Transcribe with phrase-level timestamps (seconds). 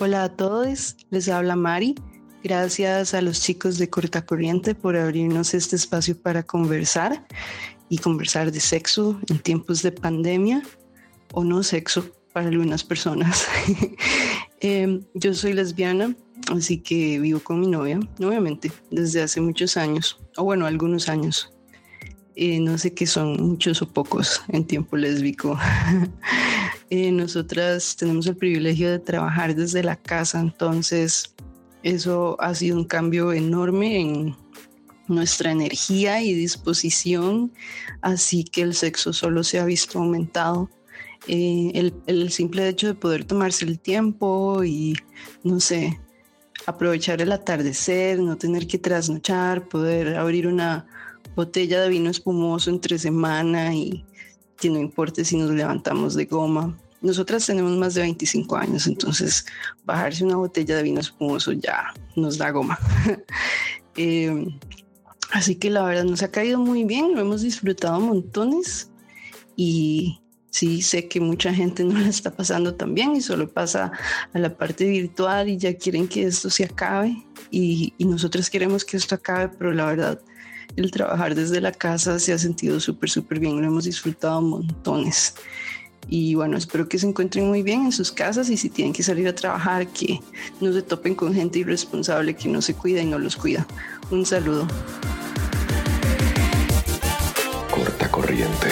[0.00, 1.94] Hola a todos, les habla Mari.
[2.42, 7.24] Gracias a los chicos de Corta Corriente por abrirnos este espacio para conversar
[7.88, 10.64] y conversar de sexo en tiempos de pandemia
[11.32, 13.46] o no sexo para algunas personas.
[14.60, 16.16] Em, yo soy lesbiana,
[16.50, 21.52] así que vivo con mi novia, obviamente, desde hace muchos años, o bueno, algunos años.
[22.34, 25.56] Eh, no sé qué son muchos o pocos en tiempo lésbico.
[26.90, 31.34] Eh, nosotras tenemos el privilegio de trabajar desde la casa, entonces
[31.82, 34.36] eso ha sido un cambio enorme en
[35.08, 37.52] nuestra energía y disposición,
[38.00, 40.70] así que el sexo solo se ha visto aumentado.
[41.26, 44.94] Eh, el, el, simple hecho de poder tomarse el tiempo y,
[45.42, 45.98] no sé,
[46.66, 50.86] aprovechar el atardecer, no tener que trasnochar, poder abrir una
[51.34, 54.04] botella de vino espumoso entre semana y
[54.64, 56.74] que no importe si nos levantamos de goma.
[57.02, 59.44] Nosotras tenemos más de 25 años, entonces
[59.84, 62.78] bajarse una botella de vino espumoso ya nos da goma.
[63.96, 64.46] eh,
[65.32, 68.90] así que la verdad nos ha caído muy bien, lo hemos disfrutado montones
[69.54, 73.92] y sí sé que mucha gente no la está pasando tan bien y solo pasa
[74.32, 78.82] a la parte virtual y ya quieren que esto se acabe y, y nosotros queremos
[78.82, 80.22] que esto acabe, pero la verdad
[80.76, 85.34] el trabajar desde la casa se ha sentido súper, súper bien, lo hemos disfrutado montones.
[86.08, 89.02] Y bueno, espero que se encuentren muy bien en sus casas y si tienen que
[89.02, 90.20] salir a trabajar, que
[90.60, 93.66] no se topen con gente irresponsable que no se cuida y no los cuida.
[94.10, 94.66] Un saludo.
[97.70, 98.68] Corta corriente.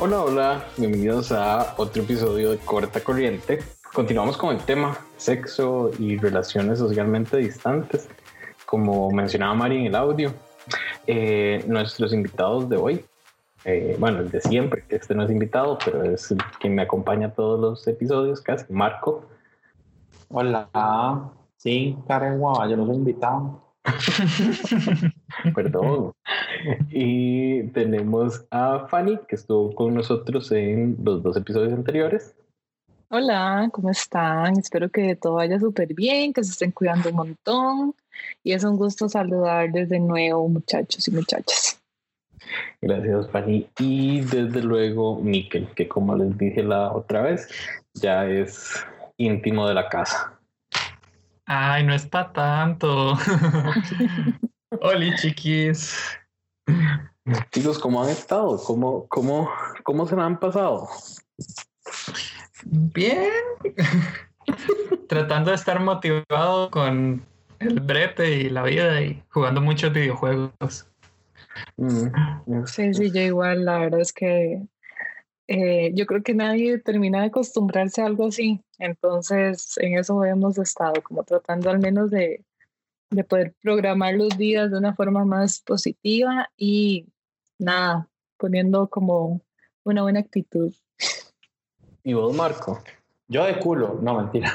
[0.00, 3.58] Hola, hola, bienvenidos a otro episodio de Corta Corriente.
[3.98, 8.08] Continuamos con el tema sexo y relaciones socialmente distantes,
[8.64, 10.32] como mencionaba Mari en el audio.
[11.04, 13.04] Eh, nuestros invitados de hoy,
[13.64, 17.26] eh, bueno, el de siempre, que este no es invitado, pero es quien me acompaña
[17.26, 19.24] a todos los episodios, casi, Marco.
[20.28, 23.64] Hola, sí, Karen Guava, yo no soy invitado.
[25.56, 26.12] Perdón.
[26.90, 32.36] Y tenemos a Fanny, que estuvo con nosotros en los dos episodios anteriores.
[33.10, 34.58] Hola, ¿cómo están?
[34.58, 37.94] Espero que todo vaya súper bien, que se estén cuidando un montón.
[38.44, 41.80] Y es un gusto saludarles de nuevo, muchachos y muchachas.
[42.82, 43.66] Gracias, Fanny.
[43.78, 47.48] Y desde luego, Miquel, que como les dije la otra vez,
[47.94, 48.74] ya es
[49.16, 50.38] íntimo de la casa.
[51.46, 53.14] Ay, no es para tanto.
[54.82, 55.96] Hola, chiquis.
[57.52, 58.62] Chicos, ¿cómo han estado?
[58.62, 59.48] ¿Cómo, cómo,
[59.82, 60.86] cómo se me han pasado?
[62.64, 63.30] Bien.
[65.08, 67.24] Tratando de estar motivado con
[67.58, 70.86] el brete y la vida y jugando muchos videojuegos.
[71.76, 74.62] Mm, sí, sí, yo igual, la verdad es que
[75.48, 78.60] eh, yo creo que nadie termina de acostumbrarse a algo así.
[78.78, 82.44] Entonces, en eso hemos estado, como tratando al menos de,
[83.10, 87.06] de poder programar los días de una forma más positiva y
[87.58, 89.40] nada, poniendo como
[89.84, 90.72] una buena actitud.
[92.04, 92.82] ¿Y vos, Marco?
[93.30, 94.50] Yo de culo, no mentira.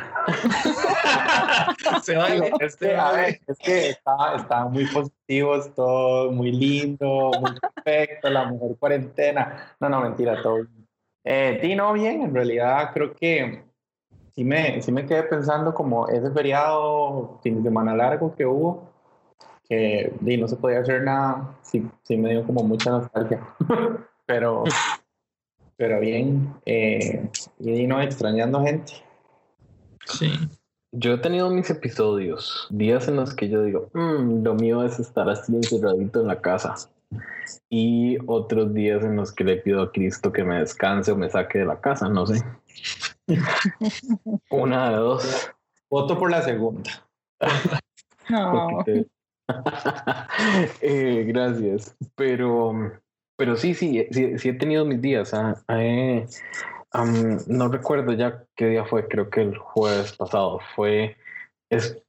[2.02, 2.14] Se
[2.60, 8.50] es, que, a ver, es que está, muy positivos, todo muy lindo, muy perfecto, la
[8.50, 9.76] mejor cuarentena.
[9.80, 10.66] No, no, mentira, todo.
[11.24, 13.64] Eh, sí, no, bien, en realidad creo que
[14.34, 18.90] sí me, sí me quedé pensando como ese feriado, fin de semana largo que hubo,
[19.70, 23.40] que no se podía hacer nada, sí, sí me dio como mucha nostalgia.
[24.26, 24.64] Pero
[25.78, 27.30] pero bien, eh,
[27.60, 28.94] y no extrañando gente.
[30.06, 30.32] Sí.
[30.92, 35.00] Yo he tenido mis episodios, días en los que yo digo, mm, lo mío es
[35.00, 36.76] estar así encerradito en la casa.
[37.70, 41.30] Y otros días en los que le pido a Cristo que me descanse o me
[41.30, 42.44] saque de la casa, no sé.
[44.50, 45.52] Una de dos.
[45.90, 46.90] Voto por la segunda.
[48.30, 48.86] No.
[50.82, 51.94] eh, gracias.
[52.16, 52.94] Pero
[53.36, 55.34] pero sí, sí, sí, he tenido mis días.
[55.34, 56.26] Ah, eh,
[57.48, 60.60] no recuerdo ya qué día fue, creo que el jueves pasado.
[60.76, 61.18] Fue,
[61.70, 62.02] es,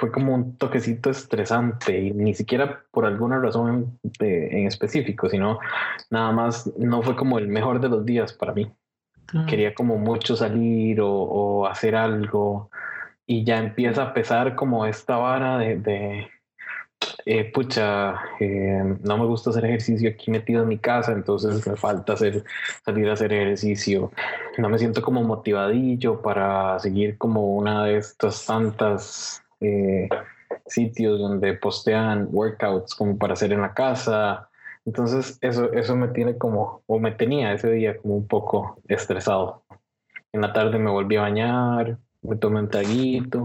[0.00, 5.58] fue como un toquecito estresante y ni siquiera por alguna razón en, específico, sino
[6.10, 8.70] nada más no fue como el mejor de los días para mí.
[9.48, 12.70] Quería como mucho salir o, o, hacer algo
[13.26, 16.28] y ya empieza a pesar como esta vara de
[17.24, 21.76] eh, pucha, eh, no me gusta hacer ejercicio aquí metido en mi casa, entonces me
[21.76, 22.44] falta hacer,
[22.84, 24.10] salir a hacer ejercicio.
[24.58, 30.08] No me siento como motivadillo para seguir como una de estas tantas eh,
[30.66, 34.48] sitios donde postean workouts como para hacer en la casa.
[34.84, 39.62] Entonces eso, eso me tiene como, o me tenía ese día como un poco estresado.
[40.32, 43.44] En la tarde me volví a bañar, me tomé un traguito,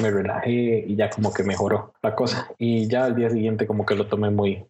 [0.00, 2.48] me relajé y ya como que mejoró la cosa.
[2.58, 4.64] Y ya al día siguiente como que lo tomé muy,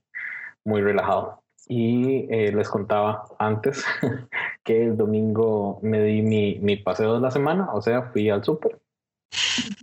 [0.64, 1.42] muy relajado.
[1.68, 3.84] Y eh, les contaba antes
[4.64, 8.44] que el domingo me di mi, mi paseo de la semana, o sea, fui al
[8.44, 8.78] súper.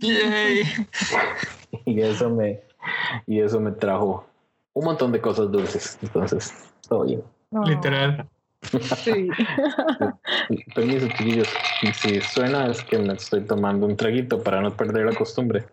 [0.00, 2.62] y eso me
[3.26, 4.26] y eso me trajo
[4.72, 5.98] un montón de cosas dulces.
[6.02, 7.22] Entonces, todo bien.
[7.64, 8.28] Literal.
[8.64, 9.28] Sí.
[10.74, 11.48] Permiso, chiquillos.
[11.82, 15.64] Y si suena es que me estoy tomando un traguito para no perder la costumbre.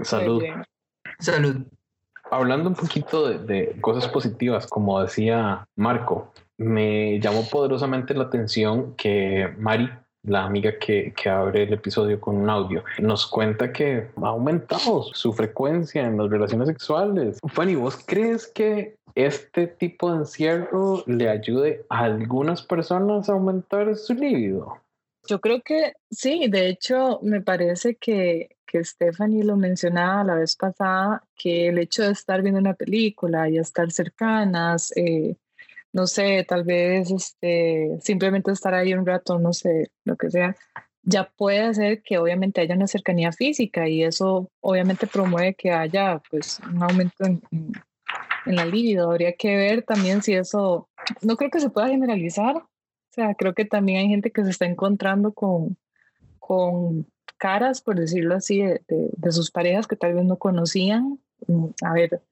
[0.00, 0.42] Salud.
[1.18, 1.56] Salud.
[2.30, 8.94] Hablando un poquito de, de, cosas positivas, como decía Marco, me llamó poderosamente la atención
[8.96, 9.90] que Mari
[10.24, 15.02] la amiga que, que, abre el episodio con un audio, nos cuenta que ha aumentado
[15.12, 17.38] su frecuencia en las relaciones sexuales.
[17.48, 23.94] Fanny, ¿vos crees que este tipo de encierro le ayude a algunas personas a aumentar
[23.96, 24.78] su libido?
[25.28, 30.56] Yo creo que sí, de hecho me parece que, que Stephanie lo mencionaba la vez
[30.56, 35.36] pasada, que el hecho de estar viendo una película y estar cercanas, eh,
[35.92, 40.56] no sé, tal vez este, simplemente estar ahí un rato, no sé, lo que sea,
[41.02, 46.20] ya puede hacer que obviamente haya una cercanía física y eso obviamente promueve que haya
[46.30, 47.72] pues un aumento en, en,
[48.46, 49.10] la libido.
[49.10, 50.88] Habría que ver también si eso,
[51.20, 54.50] no creo que se pueda generalizar, o sea, creo que también hay gente que se
[54.50, 55.76] está encontrando con,
[56.38, 57.06] con
[57.36, 61.18] caras, por decirlo así, de, de sus parejas que tal vez no conocían.
[61.46, 62.22] Mm, a ver,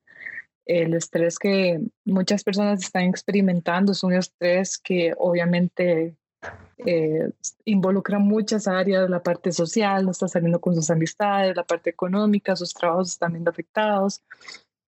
[0.64, 6.16] el estrés que muchas personas están experimentando es un estrés que obviamente
[6.86, 7.30] eh,
[7.64, 12.56] involucra muchas áreas, la parte social, no está saliendo con sus amistades, la parte económica,
[12.56, 14.22] sus trabajos están viendo afectados.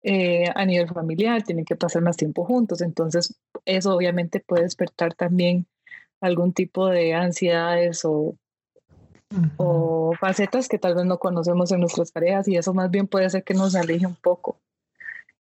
[0.09, 5.13] Eh, a nivel familiar, tienen que pasar más tiempo juntos, entonces eso obviamente puede despertar
[5.13, 5.67] también
[6.21, 8.37] algún tipo de ansiedades o,
[9.57, 13.29] o facetas que tal vez no conocemos en nuestras parejas y eso más bien puede
[13.29, 14.61] ser que nos aleje un poco.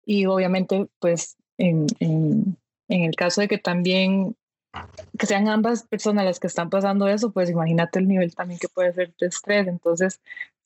[0.04, 2.56] Y obviamente, pues en, en,
[2.88, 4.34] en, el caso de que también
[5.16, 8.68] que sean ambas personas las que están pasando eso, pues imagínate el nivel también que
[8.68, 9.68] puede ser de estrés.
[9.68, 10.20] Entonces,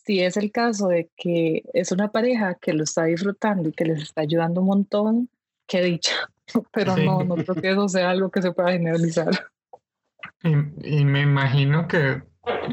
[0.04, 3.84] si es el caso de que es una pareja que lo está disfrutando y que
[3.84, 5.28] les está ayudando un montón,
[5.66, 6.14] qué dicha.
[6.72, 9.30] Pero no, no creo que eso sea algo que se pueda generalizar.
[10.42, 10.50] Y,
[10.98, 12.22] y me imagino que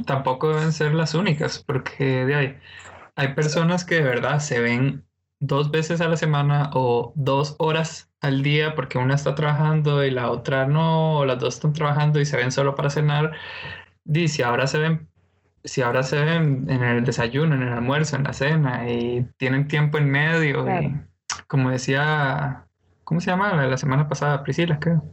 [0.06, 2.57] tampoco deben ser las únicas, porque de ahí
[3.15, 5.03] hay personas que de verdad se ven
[5.39, 10.12] dos veces a la semana o dos horas al día porque una está trabajando y
[10.12, 13.33] la otra no, o las dos están trabajando y se ven solo para cenar,
[14.03, 15.09] dice, ahora se ven,
[15.68, 19.68] si ahora se ven en el desayuno, en el almuerzo, en la cena y tienen
[19.68, 20.96] tiempo en medio y
[21.48, 22.66] como decía,
[23.04, 23.54] ¿cómo se llama?
[23.66, 25.04] La, semana pasada, Priscila, creo.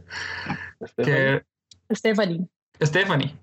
[1.91, 2.47] Stephanie.
[2.81, 3.37] Stephanie.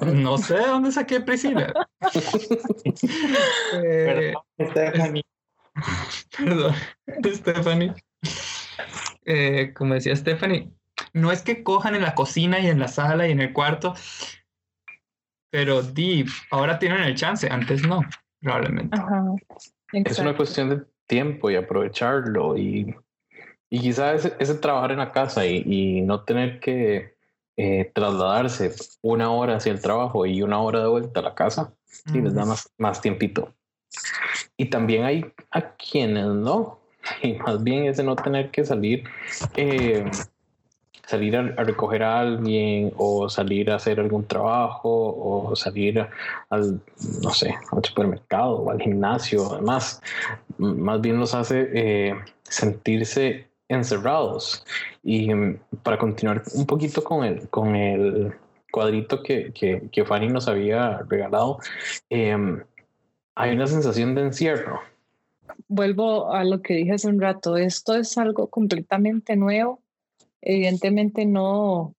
[0.00, 1.72] No sé de dónde saqué Priscila.
[3.84, 5.22] eh, Stephanie.
[6.36, 6.74] Perdón,
[7.34, 7.94] Stephanie.
[9.24, 10.72] Eh, como decía Stephanie,
[11.12, 13.94] no es que cojan en la cocina y en la sala y en el cuarto,
[15.52, 18.00] pero di, ahora tienen el chance, antes no,
[18.40, 18.96] probablemente.
[19.92, 22.96] Es una cuestión de tiempo y aprovecharlo y,
[23.68, 27.16] y quizás ese, trabajar en la casa y, no tener que
[27.58, 31.74] eh, trasladarse una hora hacia el trabajo y una hora de vuelta a la casa,
[32.06, 33.54] y les da más, más tiempito.
[34.56, 36.80] Y también hay a quienes no,
[37.22, 39.04] y más bien es de no tener que salir,
[39.54, 40.10] eh,
[41.12, 46.06] salir a, recoger a alguien o salir a hacer algún trabajo o salir
[46.48, 46.80] al,
[47.22, 49.52] no sé, al supermercado o al gimnasio.
[49.52, 50.00] Además,
[50.56, 52.14] más bien los hace eh,
[52.44, 54.64] sentirse encerrados.
[55.02, 58.32] Y mm, para continuar un poquito con el, con el
[58.70, 61.58] cuadrito que, que, Fanny nos había regalado,
[62.08, 62.34] eh,
[63.34, 64.80] hay una sensación de encierro.
[65.68, 69.82] Vuelvo a lo que dije hace un rato, esto es algo completamente nuevo.
[70.42, 71.94] Evidentemente no,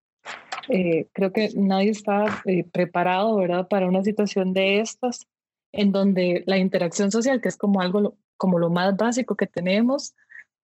[0.69, 5.27] eh, creo que nadie está eh, preparado, ¿verdad?, para una situación de estas,
[5.71, 10.13] en donde la interacción social, que es como algo, como lo más básico que tenemos,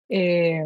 [0.10, 0.66] eh,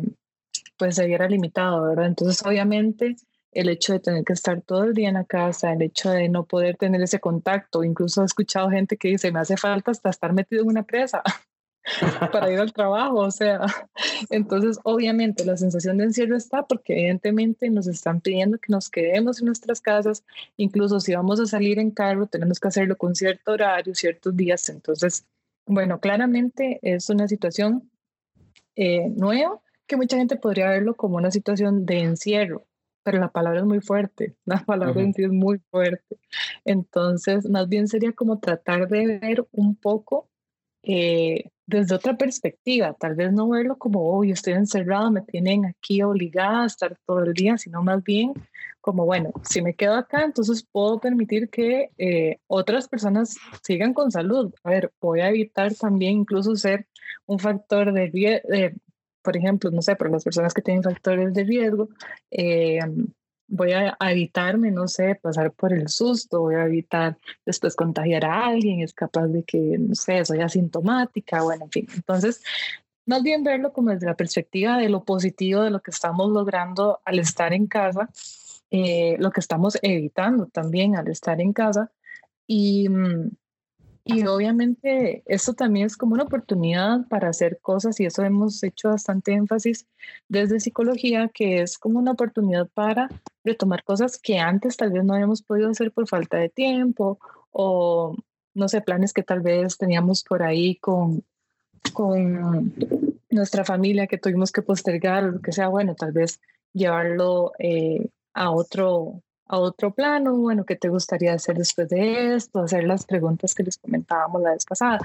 [0.77, 2.07] pues se viera limitado, ¿verdad?
[2.07, 3.15] Entonces, obviamente,
[3.51, 6.27] el hecho de tener que estar todo el día en la casa, el hecho de
[6.29, 7.83] no poder tener ese contacto.
[7.83, 11.21] Incluso he escuchado gente que dice, me hace falta hasta estar metido en una presa
[12.31, 13.19] para ir al trabajo.
[13.19, 13.65] O sea,
[14.29, 19.39] entonces obviamente la sensación de encierro está porque evidentemente nos están pidiendo que nos quedemos
[19.39, 20.23] en nuestras casas.
[20.57, 24.69] Incluso si vamos a salir en carro, tenemos que hacerlo con cierto horario, ciertos días.
[24.69, 25.25] Entonces,
[25.65, 27.89] bueno, claramente es una situación
[28.75, 32.65] eh, nueva que mucha gente podría verlo como una situación de encierro,
[33.03, 36.17] pero la palabra es muy fuerte, la palabra en sí es muy fuerte.
[36.65, 40.29] Entonces, más bien sería como tratar de ver un poco
[40.83, 45.65] eh, desde otra perspectiva, tal vez no verlo como, oh, yo estoy encerrado, me tienen
[45.65, 48.33] aquí obligada a estar todo el día, sino más bien
[48.81, 54.11] como, bueno, si me quedo acá, entonces puedo permitir que eh, otras personas sigan con
[54.11, 54.53] salud.
[54.63, 56.85] A ver, voy a evitar también incluso ser
[57.25, 58.49] un factor de, riesgo,
[59.21, 61.89] por ejemplo, no sé, para las personas que tienen factores de riesgo,
[62.29, 62.79] eh,
[63.53, 68.47] voy a evitarme, no sé, pasar por el susto, voy a evitar después contagiar a
[68.47, 71.87] alguien, es capaz de que, no sé, soy asintomática, bueno, en fin.
[71.95, 72.41] Entonces,
[73.05, 76.99] más bien verlo como desde la perspectiva de lo positivo de lo que estamos logrando
[77.05, 78.09] al estar en casa,
[78.71, 81.91] eh, lo que estamos evitando también al estar en casa
[82.47, 83.29] y, mm,
[84.05, 88.89] y obviamente esto también es como una oportunidad para hacer cosas y eso hemos hecho
[88.89, 89.85] bastante énfasis
[90.27, 93.09] desde psicología, que es como una oportunidad para
[93.43, 97.19] retomar cosas que antes tal vez no habíamos podido hacer por falta de tiempo
[97.51, 98.15] o
[98.53, 101.23] no sé, planes que tal vez teníamos por ahí con,
[101.91, 102.73] con
[103.29, 106.39] nuestra familia que tuvimos que postergar, lo que sea, bueno, tal vez
[106.73, 112.61] llevarlo eh, a otro a otro plano, bueno, ¿qué te gustaría hacer después de esto?
[112.61, 114.99] Hacer las preguntas que les comentábamos la vez pasada.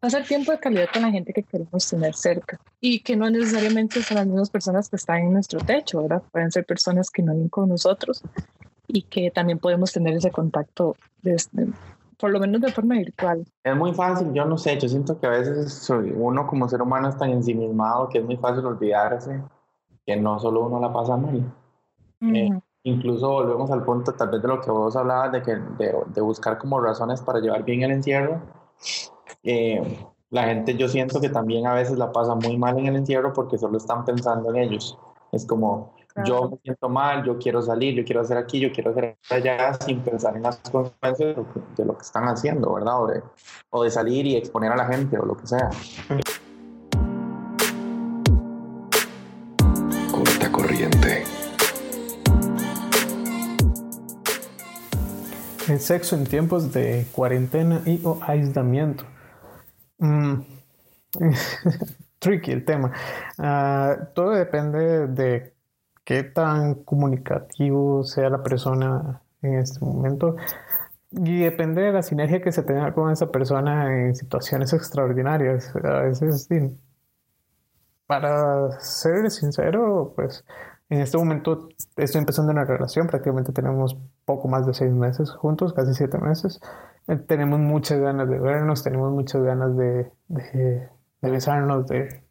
[0.00, 4.02] Pasar tiempo de calidad con la gente que queremos tener cerca y que no necesariamente
[4.02, 6.22] son las mismas personas que están en nuestro techo, ¿verdad?
[6.30, 8.22] Pueden ser personas que no viven con nosotros
[8.86, 11.66] y que también podemos tener ese contacto desde,
[12.18, 13.44] por lo menos de forma virtual.
[13.64, 17.08] Es muy fácil, yo no sé, yo siento que a veces uno como ser humano
[17.08, 19.42] es tan ensimismado que es muy fácil olvidarse
[20.06, 21.52] que no solo uno la pasa mal.
[22.20, 22.48] Eh,
[22.84, 26.56] incluso volvemos al punto tal vez de lo que vos hablabas, de, que, de, buscar
[26.58, 28.40] como razones para llevar bien el encierro.
[29.42, 29.80] Eh,
[30.30, 33.32] la gente yo siento que también a veces la pasa muy mal en el encierro
[33.32, 34.98] porque solo están pensando en ellos.
[35.32, 38.90] Es como, yo me siento mal, yo quiero salir, yo quiero hacer aquí, yo quiero
[38.90, 41.36] hacer allá, sin pensar en las consecuencias
[41.76, 43.02] de lo que, están haciendo, ¿verdad?
[43.02, 43.22] O de,
[43.70, 45.70] o de salir y exponer a la gente o lo que sea.
[50.10, 51.05] Corta corriente.
[55.68, 59.04] El sexo en tiempos de cuarentena y o aislamiento.
[59.98, 60.42] Mm,
[62.20, 62.92] tricky el tema.
[63.38, 65.54] Ah, todo depende de
[66.04, 70.36] qué tan comunicativo sea la persona en este momento
[71.10, 75.74] y depende de la sinergia que se tenga con esa persona en situaciones extraordinarias.
[75.76, 76.48] A veces,
[78.06, 80.44] para ser sincero, pues
[80.90, 83.96] en este momento estoy empezando una relación, prácticamente tenemos
[84.26, 86.60] poco más de seis meses juntos, casi siete meses.
[87.08, 90.90] Eh, tenemos muchas ganas de vernos, tenemos muchas ganas de, de,
[91.22, 92.22] besarnos, de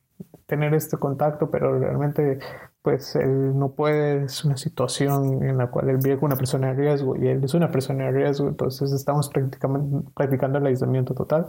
[0.46, 2.40] tener este contacto, pero realmente
[2.84, 6.68] pues él no puede, es una situación en la cual él vive con una persona
[6.68, 11.16] de riesgo y él es una persona de riesgo, entonces estamos prácticamente practicando el aislamiento
[11.16, 11.48] total.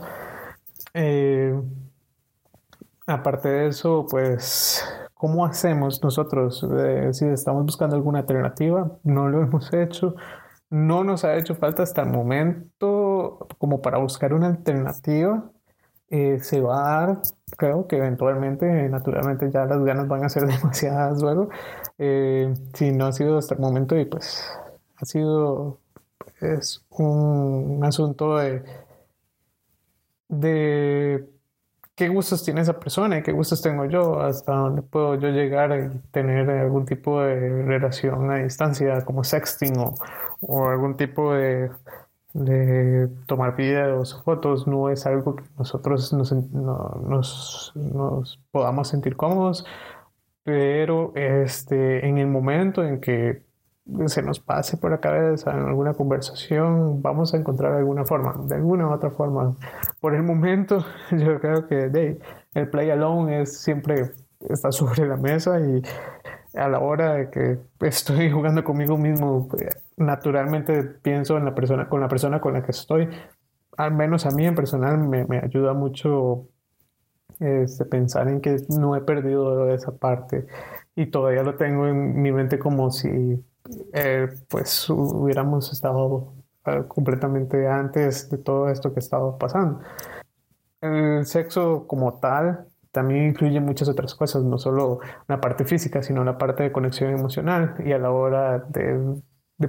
[0.95, 1.61] Eh,
[3.05, 4.83] aparte de eso, pues
[5.17, 6.65] ¿Cómo hacemos nosotros?
[6.77, 10.15] Eh, si estamos buscando alguna alternativa, no lo hemos hecho.
[10.69, 15.51] No nos ha hecho falta hasta el momento como para buscar una alternativa.
[16.09, 17.21] Eh, se va a dar,
[17.57, 21.49] creo que eventualmente, naturalmente ya las ganas van a ser demasiadas luego.
[21.97, 24.43] Eh, si no ha sido hasta el momento y pues
[24.97, 25.79] ha sido
[26.41, 28.63] es un, un asunto de,
[30.29, 31.27] de
[31.97, 35.71] qué gustos tiene esa persona y qué gustos tengo yo, hasta dónde puedo yo llegar
[35.77, 39.73] y tener algún tipo de relación a distancia como sexting
[40.41, 41.71] o, algún tipo de,
[42.33, 49.15] de, tomar videos o fotos, no es algo que nosotros nos, nos, nos podamos sentir
[49.17, 49.65] cómodos,
[50.43, 53.46] pero este, en el momento en que
[54.07, 58.55] se nos pase por la cabeza en alguna conversación, vamos a encontrar alguna forma, de
[58.55, 59.55] alguna u otra forma.
[59.99, 62.19] Por el momento, yo creo que
[62.53, 65.81] el play alone es siempre está sobre la mesa y
[66.55, 69.49] a la hora de que estoy jugando conmigo mismo,
[69.95, 73.09] naturalmente pienso en la persona, con la persona con la que estoy.
[73.77, 76.47] Al menos a mí en personal me, me ayuda mucho
[77.39, 80.47] este, pensar en que no he perdido esa parte
[80.95, 83.43] y todavía lo tengo en mi mente como si
[83.93, 86.33] eh, pues hubiéramos estado
[86.65, 89.79] eh, completamente antes de todo esto que estaba pasando.
[90.81, 96.23] El sexo como tal también incluye muchas otras cosas, no solo la parte física, sino
[96.23, 97.75] la parte de conexión emocional.
[97.85, 99.21] Y a la hora de,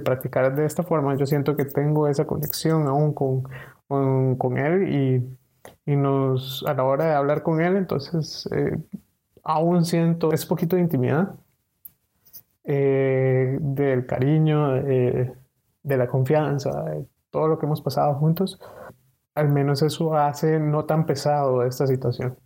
[0.03, 3.43] practicar de esta forma, yo siento que tengo esa conexión aún con,
[3.87, 8.77] con, con él y, y, nos, a la hora de hablar con él, entonces eh,
[9.43, 11.35] aún siento es poquito de intimidad,
[12.63, 18.59] eh, del cariño, de la confianza, de todo lo que hemos pasado juntos.
[19.35, 22.37] Al menos eso hace no tan pesado esta situación.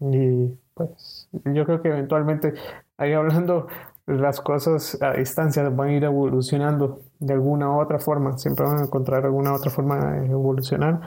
[0.00, 2.54] Y pues yo creo que eventualmente,
[2.96, 3.66] ahí hablando,
[4.06, 8.38] las cosas a distancia van a ir evolucionando de alguna u otra forma.
[8.38, 11.00] Siempre van a encontrar alguna otra forma de evolucionar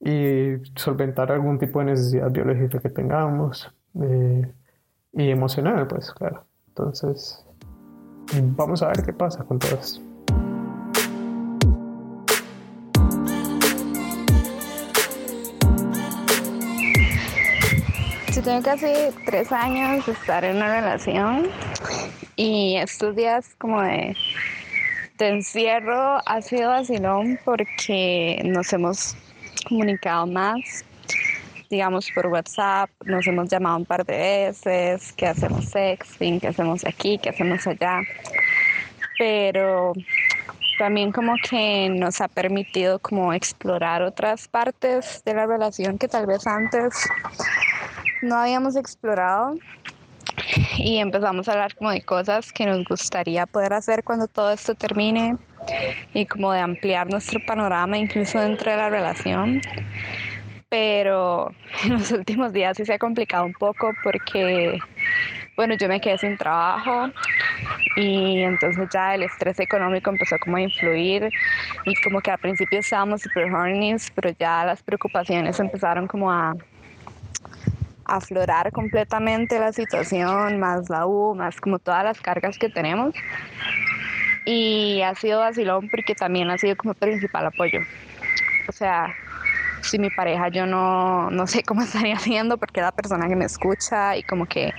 [0.00, 4.52] y solventar algún tipo de necesidad biológica que tengamos eh,
[5.12, 6.44] y emocional, pues claro.
[6.68, 7.45] Entonces,
[8.32, 10.00] vamos a ver qué pasa con todo esto.
[18.34, 18.86] Yo tengo casi
[19.24, 21.48] tres años de estar en una relación
[22.36, 24.14] y estos días como de,
[25.18, 29.16] de encierro ha sido vacilón porque nos hemos
[29.68, 30.84] comunicado más,
[31.68, 36.84] digamos por WhatsApp, nos hemos llamado un par de veces, que hacemos sexting, que hacemos
[36.84, 38.00] aquí, que hacemos allá,
[39.18, 39.92] pero
[40.78, 46.26] también como que nos ha permitido como explorar otras partes de la relación que tal
[46.26, 46.94] vez antes
[48.22, 49.56] no habíamos explorado
[50.78, 54.74] y empezamos a hablar como de cosas que nos gustaría poder hacer cuando todo esto
[54.74, 55.36] termine
[56.14, 59.60] y como de ampliar nuestro panorama incluso dentro de la relación.
[60.68, 61.52] Pero
[61.84, 64.78] en los últimos días sí se ha complicado un poco porque,
[65.56, 67.10] bueno, yo me quedé sin trabajo
[67.96, 71.30] y entonces ya el estrés económico empezó como a influir
[71.84, 76.54] y como que al principio estábamos super horny, pero ya las preocupaciones empezaron como a
[78.04, 83.14] aflorar completamente la situación, más la U, más como todas las cargas que tenemos.
[84.44, 87.80] Y ha sido vacilón porque también ha sido como principal apoyo.
[88.68, 89.12] O sea,
[89.86, 93.36] si mi pareja yo no, no sé cómo estaría haciendo porque es la persona que
[93.36, 94.72] me escucha y como que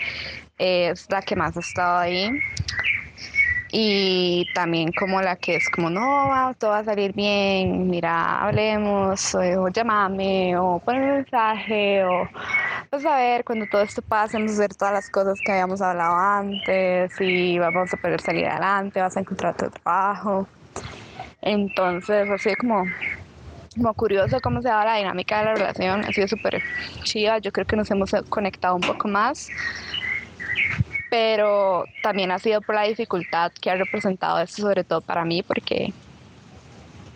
[0.58, 2.32] es la que más ha estado ahí
[3.72, 9.36] y también como la que es como, no, todo va a salir bien, mira, hablemos,
[9.36, 12.28] o, llamame, o pon un mensaje, o
[12.90, 15.82] pues a ver, cuando todo esto pase, vamos a hacer todas las cosas que habíamos
[15.82, 20.48] hablado antes y vamos a poder salir adelante, vas a encontrar tu trabajo.
[21.42, 22.86] Entonces, así como,
[23.78, 26.62] como curioso cómo se da la dinámica de la relación, ha sido súper
[27.04, 29.50] chida, yo creo que nos hemos conectado un poco más
[31.10, 35.42] pero también ha sido por la dificultad que ha representado esto, sobre todo para mí,
[35.42, 35.94] porque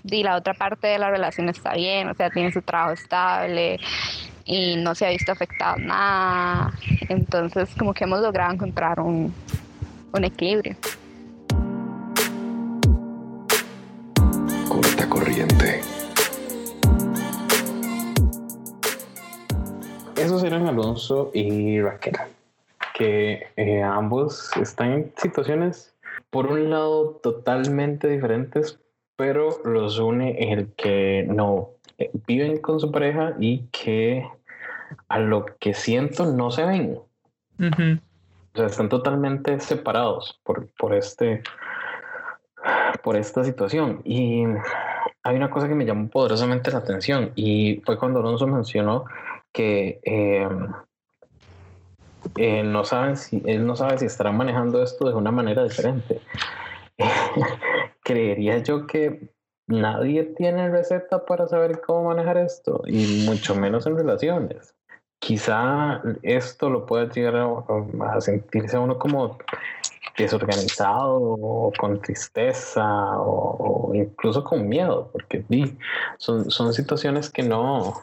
[0.04, 3.80] di, la otra parte de la relación está bien, o sea, tiene su trabajo estable
[4.46, 6.72] y no se ha visto afectado nada.
[7.10, 9.34] Entonces, como que hemos logrado encontrar un,
[10.14, 10.76] un equilibrio.
[14.68, 15.82] Corta corriente.
[20.22, 22.18] Esos eran Alonso y Raquel
[22.94, 25.96] que eh, ambos están en situaciones,
[26.30, 28.80] por un lado, totalmente diferentes,
[29.16, 34.28] pero los une el que no eh, viven con su pareja y que
[35.08, 37.00] a lo que siento no se ven.
[37.60, 41.42] O sea, están totalmente separados por, por, este,
[43.04, 44.02] por esta situación.
[44.04, 44.44] Y
[45.24, 49.06] hay una cosa que me llamó poderosamente la atención y fue cuando Alonso mencionó
[49.52, 50.48] que eh,
[52.38, 56.22] eh, no saben si, él no sabe si estarán manejando esto de una manera diferente.
[58.04, 59.30] Creería yo que
[59.68, 64.76] nadie tiene receta para saber cómo manejar esto, y mucho menos en relaciones.
[65.20, 69.38] Quizá esto lo puede llegar a, sentirse uno como
[70.18, 72.84] desorganizado o con tristeza
[73.20, 75.46] o, incluso con miedo, porque
[76.18, 77.94] son, son situaciones que no,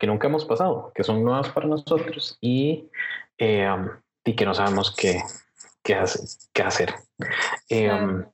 [0.00, 2.88] que nunca hemos pasado, que son nuevas para nosotros y
[3.38, 3.88] eh, um,
[4.24, 5.20] y que no sabemos qué,
[5.82, 6.02] qué,
[6.52, 6.94] qué hacer.
[7.68, 8.24] Eh, um,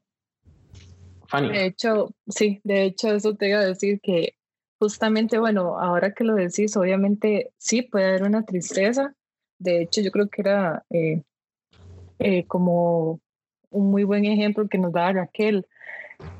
[1.26, 1.48] Fanny.
[1.48, 4.36] De hecho, sí, de hecho eso te iba a decir que
[4.78, 9.14] justamente, bueno, ahora que lo decís, obviamente sí puede haber una tristeza.
[9.58, 13.20] De hecho, yo creo que era eh, como
[13.70, 15.66] un muy buen ejemplo que nos da Raquel,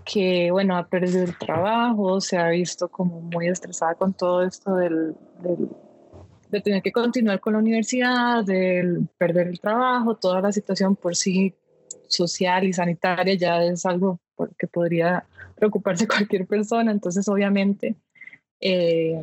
[0.05, 4.75] que bueno, ha perdido el trabajo, se ha visto como muy estresada con todo esto
[4.77, 5.69] del, del
[6.51, 11.17] de tener que continuar con la universidad, de perder el trabajo, toda la situación por
[11.17, 11.55] sí
[12.09, 14.21] social y sanitaria ya es algo
[14.59, 16.93] que podría preocuparse cualquier persona.
[16.93, 17.97] Entonces, obviamente,
[18.61, 19.21] eh,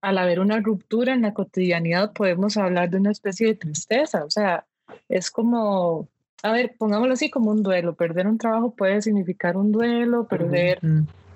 [0.00, 4.24] al haber una ruptura en la cotidianidad, podemos hablar de una especie de tristeza.
[4.24, 4.66] O sea,
[5.08, 6.08] es como,
[6.46, 7.96] a ver, pongámoslo así como un duelo.
[7.96, 10.78] Perder un trabajo puede significar un duelo, perder,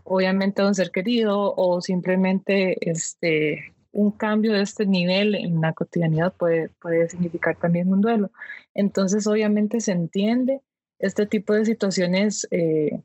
[0.04, 5.72] obviamente, a un ser querido o simplemente este, un cambio de este nivel en la
[5.72, 8.30] cotidianidad puede, puede significar también un duelo.
[8.72, 10.60] Entonces, obviamente se entiende
[11.00, 13.00] este tipo de situaciones, eh,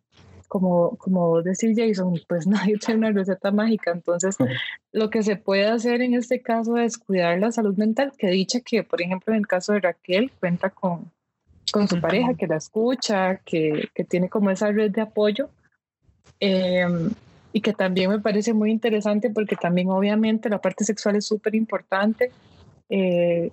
[0.47, 3.91] como, como decir Jason, pues nadie tiene una receta mágica.
[3.91, 4.37] Entonces,
[4.91, 8.59] lo que se puede hacer en este caso es cuidar la salud mental, que dicha
[8.59, 11.14] que, por ejemplo, en el caso de Raquel, cuenta con,
[11.75, 15.49] con su pareja, que la escucha, que, que, tiene como esa red de apoyo.
[16.39, 17.09] Em,
[17.51, 21.53] y que también me parece muy interesante porque también obviamente la parte sexual es súper
[21.53, 22.31] importante,
[22.89, 23.51] eh,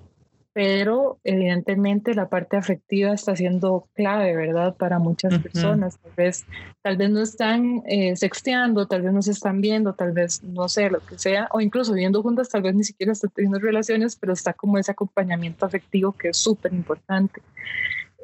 [0.53, 4.77] pero evidentemente la parte afectiva está siendo clave, ¿verdad?
[4.77, 5.99] Para muchas personas.
[5.99, 6.47] Tal vez,
[6.83, 10.69] tal vez no están eh, sexteando, tal vez no se están viendo, tal vez no
[10.69, 14.15] sé, lo que sea, o incluso viviendo juntas, tal vez ni siquiera están teniendo relaciones,
[14.15, 17.43] pero está como ese acompañamiento afectivo que es súper importante.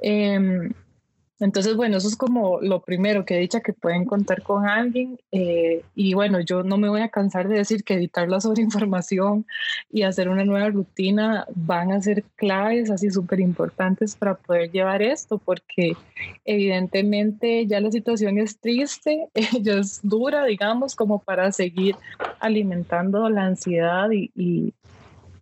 [0.02, 0.70] Eh,
[1.40, 5.20] entonces, bueno, eso es como lo primero que he dicho, que pueden contar con alguien.
[5.30, 9.46] Eh, y bueno, yo no me voy a cansar de decir que editar la sobreinformación
[9.90, 15.00] y hacer una nueva rutina van a ser claves, así súper importantes para poder llevar
[15.00, 15.96] esto, porque
[16.44, 19.28] evidentemente ya la situación es triste,
[19.62, 21.94] ya es dura, digamos, como para seguir
[22.40, 24.74] alimentando la ansiedad y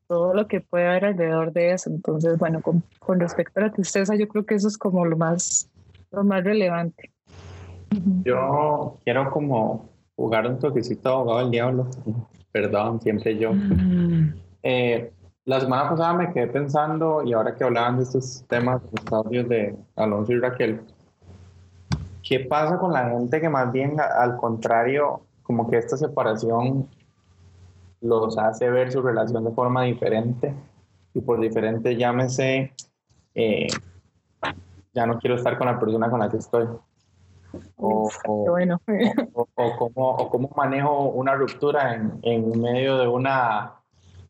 [0.08, 1.90] todo lo que puede haber alrededor de eso.
[1.90, 5.16] Entonces, bueno, con, con respecto a la tristeza, yo creo que eso es como lo
[5.16, 5.70] más
[6.10, 7.12] lo más relevante.
[8.24, 11.88] Yo quiero como jugar un toquecito abogado del diablo.
[12.52, 13.52] Perdón, siempre yo.
[14.62, 15.12] Eh,
[15.44, 19.48] la semana pasada me quedé pensando, y ahora que hablaban de estos temas, los audios
[19.48, 20.80] de Alonso y Raquel,
[22.22, 26.88] ¿qué pasa con la gente que más bien, al contrario, como que esta separación
[28.00, 30.54] los hace ver su relación de forma diferente?
[31.14, 32.72] Y por diferente, llámese
[33.34, 33.66] eh,
[34.94, 36.66] ya no quiero estar con la persona con la que estoy.
[37.76, 38.80] O, bueno.
[39.34, 43.74] o, cómo, manejo una ruptura en, en, medio de una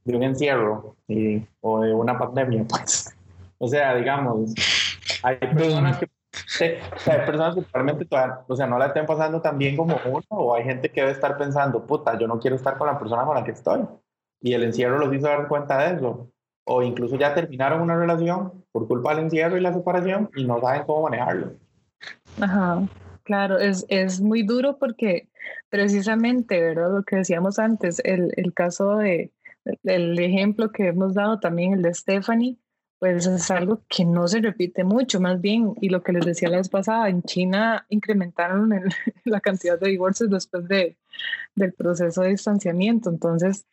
[0.04, 3.16] de un encierro y, o de una pandemia, pues.
[3.58, 4.54] O sea, digamos,
[5.22, 6.08] hay personas que
[6.60, 8.06] hay personas que realmente
[8.48, 11.12] o sea, no la estén pasando tan bien como uno, o hay gente que debe
[11.12, 13.80] estar pensando, puta, yo no quiero estar con la persona con la que estoy.
[14.40, 16.30] Y el encierro los hizo dar cuenta de eso
[16.66, 20.60] o incluso ya terminaron una relación por culpa del encierro y la separación y no
[20.60, 21.52] saben cómo manejarlo.
[22.40, 22.82] Ajá,
[23.22, 25.28] claro, es, es muy duro porque
[25.70, 26.90] precisamente, ¿verdad?
[26.92, 29.32] Lo que decíamos antes, el, el caso de,
[29.84, 32.56] el ejemplo que hemos dado también, el de Stephanie,
[33.12, 36.48] pues es algo que no se repite mucho, más bien, y lo que les decía
[36.48, 38.70] la vez pasada, en China incrementaron
[39.24, 40.96] la cantidad de divorcios después de,
[41.54, 43.66] del proceso de distanciamiento, entonces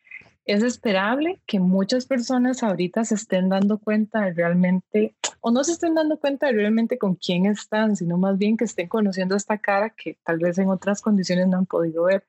[0.46, 5.72] es esperable que muchas personas ahorita se estén dando cuenta de realmente, o no se
[5.72, 9.58] estén dando cuenta de realmente con quién están, sino más bien que estén conociendo esta
[9.58, 12.24] cara que tal vez en otras condiciones no han podido ver.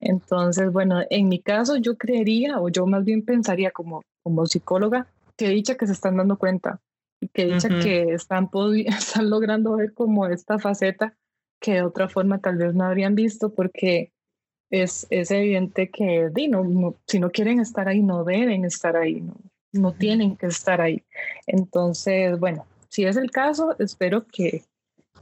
[0.00, 5.06] Entonces, bueno, en mi caso yo creería, o yo más bien pensaría como, como psicóloga,
[5.40, 6.82] que dicha que se están dando cuenta
[7.18, 8.50] y que dicha que están,
[8.86, 11.16] están logrando ver como esta faceta
[11.58, 14.12] que de otra forma tal vez no habrían visto porque
[14.70, 16.30] es, es evidente que
[17.06, 19.34] si no quieren estar ahí, no deben estar ahí, no,
[19.72, 21.02] no tienen que estar ahí.
[21.46, 24.64] Entonces, bueno, si es el caso, espero que,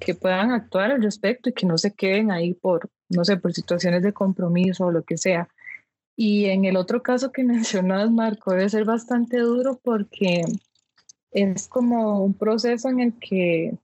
[0.01, 3.53] que puedan actuar al respecto y que no se queden ahí por, no sé, por
[3.53, 5.49] situaciones de compromiso o lo que sea.
[6.21, 10.43] Y en el otro caso que mencionas, Marco, debe ser bastante duro porque
[11.31, 13.79] es como un proceso en el que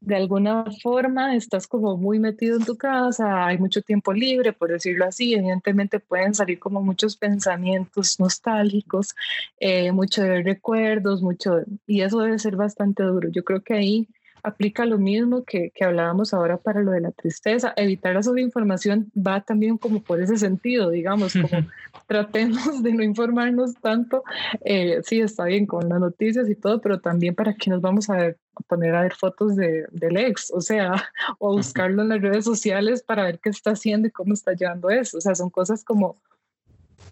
[0.00, 4.70] de alguna forma estás como muy metido en tu casa, hay mucho tiempo libre, por
[4.70, 9.16] decirlo así, evidentemente pueden salir como muchos pensamientos nostálgicos,
[9.58, 13.30] eh, mucho de recuerdos, mucho, y eso debe ser bastante duro.
[13.30, 14.08] Yo creo que ahí
[14.42, 17.72] aplica lo mismo que, que, hablábamos ahora para lo de la tristeza.
[17.76, 21.66] Evitar la sobreinformación va también como por ese sentido, digamos, como
[22.06, 24.22] tratemos de no informarnos tanto.
[24.64, 28.10] Eh, sí, está bien con las noticias y todo, pero también para que nos vamos
[28.10, 28.34] a,
[28.66, 30.92] poner a ver fotos de, del ex, o sea,
[31.38, 34.90] o buscarlo en las redes sociales para ver qué está haciendo y cómo está llevando
[34.90, 35.18] eso.
[35.18, 36.16] O sea, son cosas como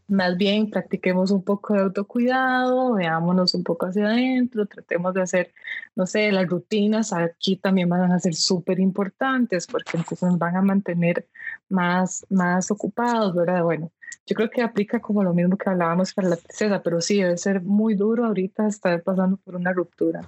[0.09, 5.53] más bien practiquemos un poco de autocuidado, veámonos un poco hacia adentro, tratemos de hacer,
[5.97, 10.57] no sé, las rutinas aquí también van a ser súper importantes porque entonces nos van
[10.57, 11.27] a mantener
[11.69, 13.65] más, más ocupados, ¿verdad?
[13.65, 13.91] Bueno,
[14.27, 17.37] yo creo que aplica como lo mismo que hablábamos para la tristeza, pero sí, debe
[17.37, 20.21] ser muy duro ahorita estar pasando por una ruptura.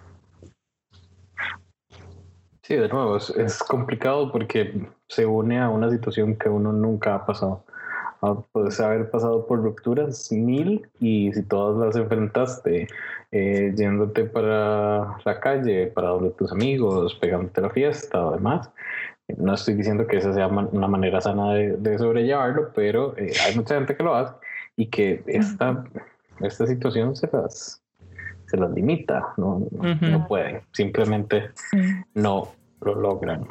[2.63, 7.15] Sí, de nuevo, es, es complicado porque se une a una situación que uno nunca
[7.15, 7.65] ha pasado.
[8.21, 12.89] Ah, puedes haber pasado por rupturas mil y si todas las enfrentaste
[13.31, 18.71] eh, yéndote para la calle, para donde tus amigos, pegándote la fiesta o demás.
[19.37, 23.75] No estoy diciendo que esa sea una manera sana de, sobrellevarlo, pero eh, hay mucha
[23.75, 24.35] gente que lo hace
[24.75, 25.85] y que esta,
[26.41, 27.83] esta situación se las,
[28.47, 31.51] se las limita, no, no pueden, simplemente
[32.15, 32.49] no
[32.81, 33.47] lo logran.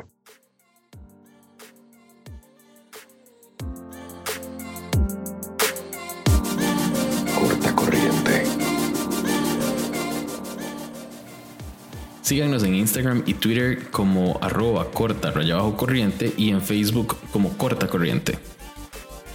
[12.28, 17.58] Síganos en Instagram y Twitter como arroba corta raya bajo corriente y en Facebook como
[17.58, 18.38] corta corriente.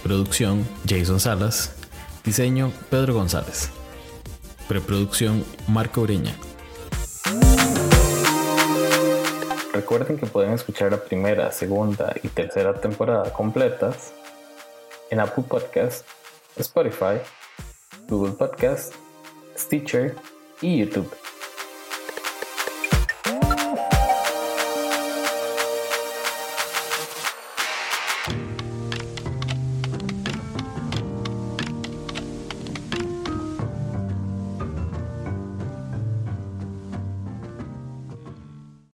[0.03, 1.75] Producción Jason Salas.
[2.23, 3.71] Diseño Pedro González.
[4.67, 6.35] Preproducción Marco Ureña.
[9.73, 14.13] Recuerden que pueden escuchar la primera, segunda y tercera temporada completas
[15.09, 16.05] en Apple Podcast,
[16.57, 17.17] Spotify,
[18.07, 18.93] Google Podcast,
[19.57, 20.13] Stitcher
[20.61, 21.22] y YouTube.